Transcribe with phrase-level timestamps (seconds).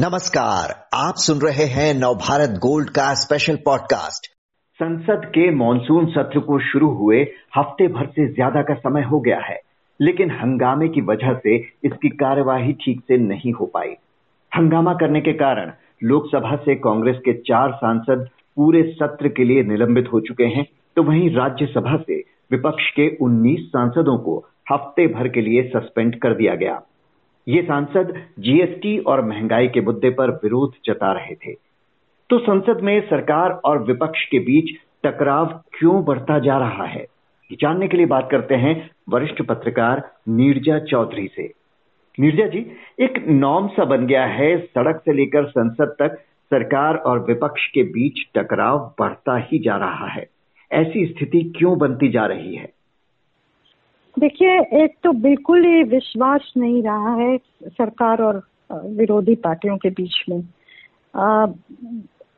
[0.00, 4.26] नमस्कार, आप सुन रहे हैं नवभारत गोल्ड का स्पेशल पॉडकास्ट
[4.80, 7.18] संसद के मॉनसून सत्र को शुरू हुए
[7.56, 9.58] हफ़्ते भर से ज़्यादा का समय हो गया है,
[10.00, 13.94] लेकिन हंगामे की वजह से इसकी कार्यवाही ठीक से नहीं हो पाई।
[14.52, 15.72] हंगामा करने के कारण
[16.02, 21.02] लोकसभा से कांग्रेस के चार सांसद पूरे सत्र के लिए निलंबित हो चुके हैं तो
[21.02, 22.20] वहीं राज्यसभा से
[22.52, 26.82] विपक्ष के 19 सांसदों को हफ़्ते भर के लिए सस्पेंड कर दिया गया।
[27.48, 31.54] ये सांसद जीएसटी और महँगाई के मुद्दे पर विरोध जता रहे थे।
[32.30, 37.06] तो संसद में सरकार और विपक्ष के बीच टकराव क्यों बढ़ता जा रहा है?
[37.52, 41.52] जानने के लिए बात करते हैं वरिष्ठ पत्रकार नीरजा चौधरी से।
[42.20, 46.18] नीरजा जी, एक नॉर्म सा बन गया है, सड़क से लेकर संसद तक
[46.50, 50.26] सरकार और विपक्ष के बीच टकराव बढ़ता ही जा रहा है।
[50.72, 52.79] ऐसी स्थिति क्यों बनती जा रही है?
[54.20, 57.36] देखिए एक तो बिल्कुल ही विश्वास नहीं रहा है
[57.68, 60.42] सरकार और विरोधी पार्टियों के बीच में।
[61.14, 61.46] आ,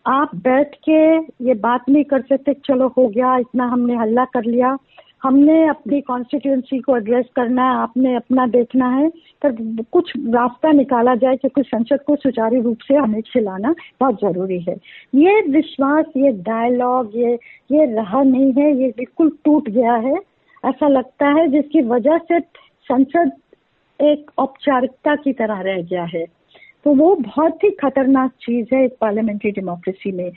[0.06, 1.00] आप बैठ के
[1.46, 4.76] ये बात नहीं कर सकते चलो हो गया इतना हमने हल्ला कर लिया।
[5.22, 9.08] हमने अपनी कॉन्स्टिट्यूंसी को एड्रेस करना है आपने अपना देखना है
[9.42, 9.52] पर
[9.92, 14.74] कुछ रास्ता निकाला जाए क्योंकि संसद को सुचारू रूप से हमें चलाना बहुत ज़रूरी है।
[15.14, 17.34] ये विश्वास ये डायलॉग ये
[17.72, 20.14] ये रहा नहीं है ये बिल्कुल टूट गया है।
[20.64, 22.40] ऐसा लगता है जिसकी वजह से
[22.88, 23.32] संसद
[24.00, 26.24] एक औपचारिकता की तरह रह गया है।
[26.84, 30.32] तो वो बहुत ही खतरनाक चीज़ है पार्लियामेंट्री डेमोक्रेसी में।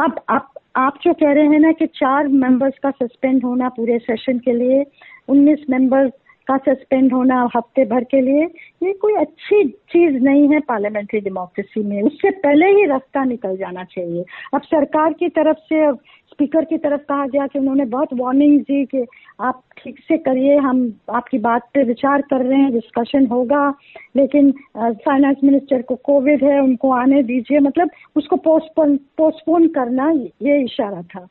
[0.00, 3.98] अब आप आप जो कह रहे हैं ना कि चार मेंबर्स का सस्पेंड होना पूरे
[3.98, 4.84] सेशन के लिए,
[5.28, 6.12] उन्नीस मेंबर्स
[6.50, 8.44] का सस्पेंड होना, हफ़्ते भर के लिए,
[8.82, 13.84] ये कोई अच्छी चीज़ नहीं है पार्लियामेंट्री डेमोक्रेसी में। उससे पहले ही रास्ता निकल जाना
[13.84, 15.98] चाहिए। अब सरकार की तरफ़ से, अब
[16.30, 19.04] स्पीकर की तरफ़ कहा गया कि उन्होंने बहुत वार्निंग दी कि
[19.40, 23.68] आप ठीक से करिए, हम आपकी बात पे विचार कर रहे हैं डिस्कशन होगा,
[24.16, 30.10] लेकिन फाइनेंस मिनिस्टर को कोविड है, उनको आने दीजिए। मतलब उसको पोस्टपोन पोस्टपोन करना
[30.42, 31.26] ये इशारा था।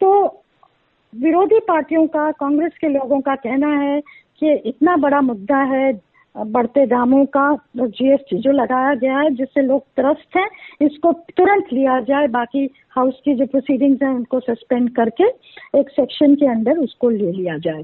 [0.00, 0.42] तो
[1.12, 4.00] विरोधी पार्टियों का, कांग्रेस के लोगों का कहना है
[4.42, 5.92] कि इतना बड़ा मुद्दा है
[6.34, 10.48] बढ़ते दामों का जीएसटी जो लगाया गया है जिससे लोग त्रस्त हैं
[10.80, 15.28] इसको तुरंत लिया जाए बाकी हाउस की जो प्रोसीडिंग्स हैं उनको सस्पेंड करके
[15.78, 17.82] एक सेक्शन के अंदर उसको ले लिया जाए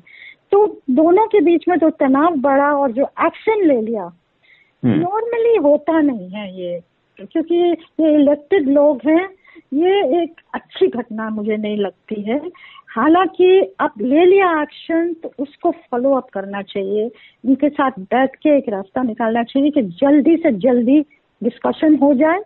[0.52, 4.10] तो दोनों के बीच में जो तो तनाव बढ़ा और जो एक्शन ले लिया
[4.82, 6.80] नॉर्मली हम्म। होता नहीं है ये
[7.18, 9.28] क्योंकि ये इलेक्टेड लोग हैं
[9.72, 12.38] ये एक अच्छी घटना मुझे नहीं लगती है।
[12.88, 17.10] हालाँकि अब ले लिया एक्शन तो उसको फॉलो अप करना चाहिए।
[17.44, 21.00] उनके साथ बैठ के एक रास्ता निकालना चाहिए कि जल्दी से जल्दी
[21.42, 22.40] डिस्कशन हो जाए।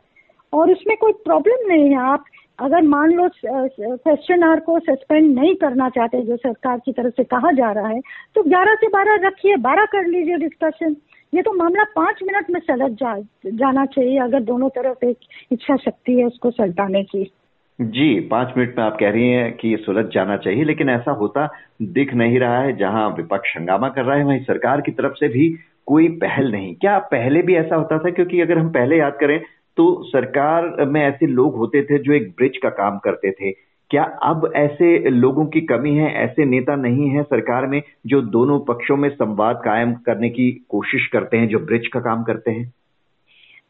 [0.52, 2.24] और उसमें कोई प्रॉब्लम नहीं है। आप
[2.58, 7.24] अगर मान लो क्वेश्चन आर को सस्पेंड नहीं करना चाहते, जो सरकार की तरफ़ से
[7.24, 8.00] कहा जा रहा है
[8.34, 10.96] तो 11 से 12 रखिए 12 कर लीजिए डिस्कशन
[11.34, 15.16] ये तो मामला पाँच मिनट में सलट जा, जाना चाहिए, अगर दोनों तरफ़ एक
[15.52, 17.32] इच्छा शक्ति है उसको सलटाने की।
[17.80, 21.10] जी, पाँच मिनट में आप कह रही हैं कि ये सुलझ जाना चाहिए, लेकिन ऐसा
[21.10, 21.48] होता
[21.82, 25.28] दिख नहीं रहा है, जहाँ विपक्ष हंगामा कर रहा है, वहीं सरकार की तरफ़ से
[25.28, 28.10] भी कोई पहल नहीं। क्या पहले भी ऐसा होता था?
[28.10, 29.40] क्योंकि अगर हम पहले याद करें
[29.76, 33.50] तो सरकार में ऐसे लोग होते थे जो एक ब्रिज का काम करते थे।
[33.90, 38.60] क्या अब ऐसे लोगों की कमी है, ऐसे नेता नहीं है सरकार में जो दोनों
[38.60, 42.72] पक्षों में संवाद कायम करने की कोशिश करते हैं, जो ब्रिज का काम करते हैं?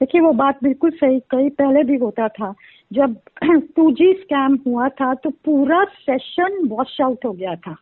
[0.00, 2.54] देखिए, वो बात बिल्कुल सही कई पहले भी होता था।
[2.92, 3.16] जब
[3.76, 7.76] टू जी स्कैम हुआ था तो पूरा सेशन वॉश आउट हो गया था।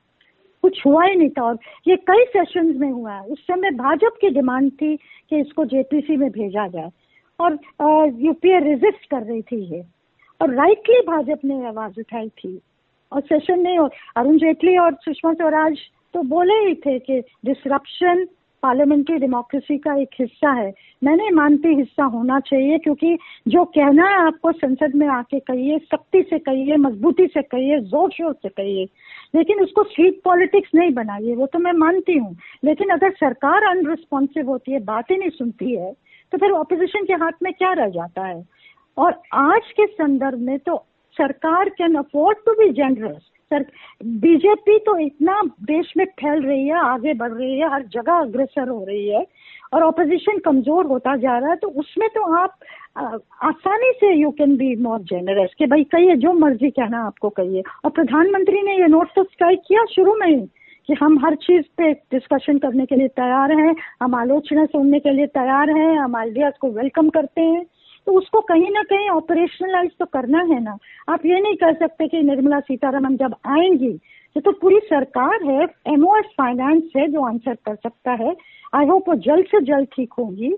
[0.63, 1.59] कुछ हुआ ही नहीं था और
[1.89, 6.17] ये कई सेशन में हुआ है। उस समय भाजपा की डिमांड थी कि इसको जेपीसी
[6.17, 6.91] में भेजा जाए।
[7.41, 7.59] और
[8.19, 9.85] यूपीए रिजिस्ट कर रही थी ये।
[10.41, 12.59] और राइटली भाजपा ने आवाज़ उठाई थी।
[13.13, 13.77] और सेशन ने
[14.17, 15.79] अरुण जेटली और सुषमा स्वराज
[16.15, 18.25] तो बोले ही थे कि डिसरप्शन
[18.63, 20.73] पार्लियामेंट्री डेमोक्रेसी का एक हिस्सा है।
[21.03, 23.17] मैंने मानती हिस्सा होना चाहिए क्योंकि
[23.49, 28.11] जो कहना है आपको संसद में आके कहिए, सख्ती से कहिए, मजबूती से कहिए ज़ोर
[28.11, 28.85] शोर से कहिए।
[29.35, 34.49] लेकिन उसको स्ट्रीट पॉलिटिक्स नहीं बनाइए, वो तो मैं मानती हूँ। लेकिन अगर सरकार अनरिस्पॉन्सिव
[34.49, 35.93] होती है, बात नहीं सुनती है
[36.33, 38.43] तो फिर ऑपोजिशन के हाथ में क्या रह जाता है?
[38.97, 40.77] और आज के संदर्भ में तो
[41.17, 43.65] सरकार can afford to be generous sir
[44.21, 48.69] BJP तो इतना देश में फैल रही है, आगे बढ़ रही है, हर जगह अग्रसर
[48.69, 49.25] हो रही है
[49.75, 52.59] और ऑपोजिशन कमज़ोर होता जा रहा है तो उसमें तो आप
[53.45, 57.63] आसानी से you can be more generous कि भाई कहिए, जो मर्ज़ी कहना आपको कहिए।
[57.85, 60.41] और प्रधानमंत्री ने ये नोट स्ट्राइक किया शुरू में ही
[60.89, 65.11] कि हम हर चीज़ पे डिस्कशन करने के लिए तैयार हैं, हम आलोचना सुनने के
[65.11, 67.65] लिए तैयार हैं, हम आइडियाज़ को वेलकम करते हैं।
[68.07, 70.77] तो उसको कहीं ना कहीं ऑपरेशनलाइज तो करना है ना।
[71.09, 73.91] आप ये नहीं कर सकते कि निर्मला सीतारमन जब आएँगी,
[74.37, 78.35] ये तो पूरी सरकार है एमओएस फाइनेंस है जो आंसर कर सकता है।
[78.75, 80.55] आई होप वो जल्द से जल्द ठीक होगी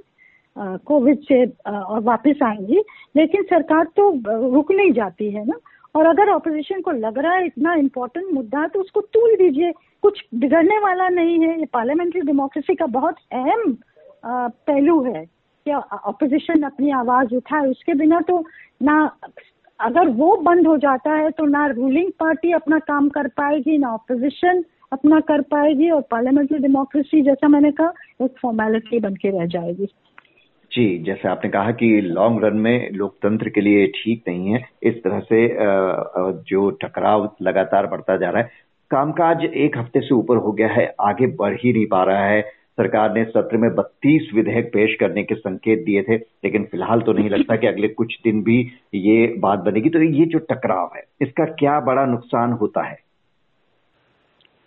[0.57, 2.83] कोविड से और वापस आएँगी।
[3.17, 4.11] लेकिन सरकार तो
[4.55, 5.59] रुक नहीं जाती है ना।
[5.95, 9.73] और अगर ऑपोजिशन को लग रहा है इतना इम्पोर्टेंट मुद्दा तो उसको तूल दीजिए।
[10.03, 13.77] कुछ बिगड़ने वाला नहीं है। ये पार्लियामेंट्री डेमोक्रेसी का बहुत अहम
[14.25, 15.25] पहलू है।
[15.69, 18.45] कि ऑपोजिशन अपनी आवाज़ उठाए। उसके बिना तो
[18.83, 18.97] ना,
[19.81, 23.93] अगर वो बंद हो जाता है तो ना रूलिंग पार्टी अपना काम कर पाएगी, ना
[23.95, 27.93] ऑपोजिशन अपना कर पाएगी और पार्लियामेंट्री डेमोक्रेसी जैसा मैंने कहा,
[28.23, 29.87] एक फॉर्मेलिटी बन के रह जाएगी।
[30.73, 35.03] जी, जैसे आपने कहा कि लॉन्ग रन में लोकतंत्र के लिए ठीक नहीं है। इस
[35.05, 35.47] तरह से
[36.47, 38.51] जो टकराव लगातार बढ़ता जा रहा है,
[38.91, 42.41] कामकाज एक हफ़्ते से ऊपर हो गया है, आगे बढ़ ही नहीं पा रहा है।
[42.77, 47.13] सरकार ने सत्र में 32 विधेयक पेश करने के संकेत दिए थे लेकिन फ़िलहाल तो
[47.13, 51.03] नहीं लगता कि अगले कुछ दिन भी ये बात बनेगी। तो ये जो टकराव है
[51.23, 52.99] इसका क्या बड़ा नुकसान होता है?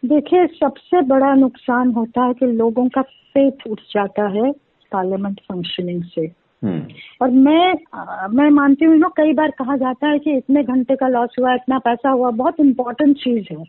[0.06, 4.52] देखिए सबसे बड़ा नुकसान होता है कि लोगों का पेट उठ जाता है
[4.92, 6.22] पार्लियामेंट फंक्शनिंग से।
[6.64, 6.84] हम्म।
[7.22, 10.96] और मैं आ, मैं मानती हूँ ना कई बार कहा जाता है कि इतने घंटे
[10.96, 13.64] का लॉस हुआ इतना पैसा हुआ बहुत इम्पोर्टेंट चीज़ है।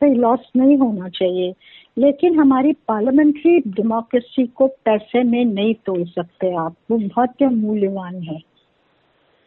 [0.00, 1.54] कोई लॉस नहीं होना चाहिए।
[1.96, 8.40] लेकिन हमारी पार्लियामेंट्री डेमोक्रेसी को पैसे में नहीं तोड़ सकते आप। वो बहुत मूल्यवान है।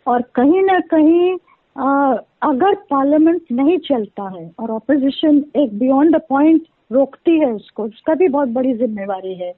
[0.08, 1.32] और कहीं ना कहीं
[2.44, 6.62] अगर पार्लियामेंट नहीं चलता है और ऑपोजिशन एक बियॉन्ड द पॉइंट
[6.92, 9.54] रोकती है उसको, उसका भी बहुत बड़ी जिम्मेवारी है।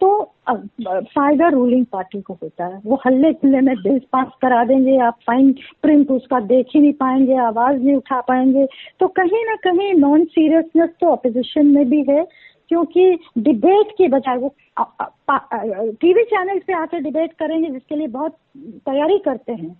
[0.00, 0.08] तो
[0.50, 5.18] फ़ायदा रूलिंग पार्टी को होता है। वो हल्ले खुल्ले में बिल पास करा देंगे, आप
[5.26, 5.52] फाइन
[5.82, 8.66] प्रिंट उसका देख ही नहीं पाएँगे, आवाज़ नहीं उठा पाएँगे।
[9.00, 12.26] तो कहीं ना कहीं नॉन सीरियसनेस तो अपोजिशन में भी है,
[12.70, 19.18] क्योंकि डिबेट के बजाय वो टीवी चैनल पे आकर डिबेट करेंगे, जिसके लिए बहुत तैयारी
[19.18, 19.76] करते हैं।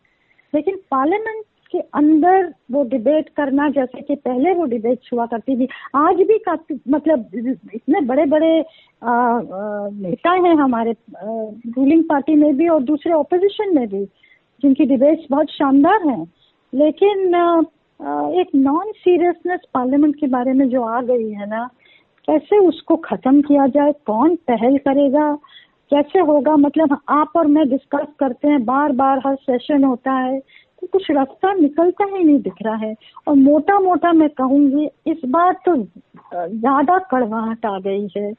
[0.52, 1.44] लेकिन पार्लियामेंट
[1.74, 6.38] के अंदर वो डिबेट करना जैसे कि पहले वो डिबेट हुआ करती थी आज भी
[6.38, 7.30] काफ़ी मतलब
[7.74, 8.52] इतने बड़े बड़े
[9.04, 14.04] नेता हैं हमारे रूलिंग पार्टी में भी और दूसरे ऑपोजिशन में भी
[14.62, 16.24] जिनकी डिबेट्स बहुत शानदार हैं।
[16.72, 17.60] लेकिन आ,
[18.40, 21.66] एक नॉन सीरियसनेस पार्लियामेंट के बारे में जो आ गई है ना
[22.28, 25.32] कैसे उसको खत्म किया जाए कौन पहल करेगा
[25.90, 26.56] कैसे होगा?
[26.56, 30.38] मतलब आप और मैं डिस्कस करते हैं बार बार हर सेशन होता है
[30.86, 32.94] कुछ रास्ता निकलता ही नहीं दिख रहा है।
[33.28, 38.32] और मोटा मोटा मैं कहूँगी, इस बार तो ज़्यादा कड़वाहट आ गई है।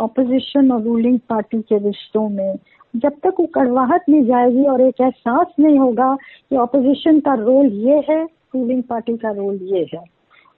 [0.00, 2.56] ऑपोजिशन और रूलिंग पार्टी के रिश्तों में।
[2.94, 6.14] जब तक वो कड़वाहट नहीं जाएगी और एक एहसास नहीं होगा
[6.50, 10.04] कि ऑपोजिशन का रोल ये है रूलिंग पार्टी का रोल ये है।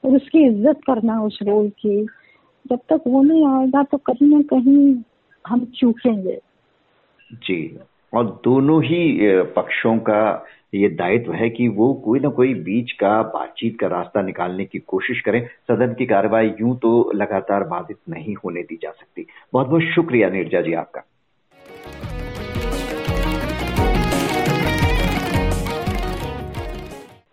[0.05, 2.05] और उसकी इज़्ज़त करना उस रोल की।
[2.67, 4.95] जब तक वो नहीं आएगा तो कहीं ना कहीं
[5.45, 6.39] हम चूकेंगे।
[7.31, 7.79] जी।
[8.15, 9.21] और दोनों ही
[9.57, 14.23] पक्षों का ये दायित्व है कि वो कोई ना कोई बीच का बातचीत का रास्ता
[14.23, 18.91] निकालने की कोशिश करें। सदन की कार्रवाई यूँ तो लगातार बाधित नहीं होने दी जा
[18.91, 21.01] सकती। बहुत बहुत शुक्रिया नीरजा जी आपका।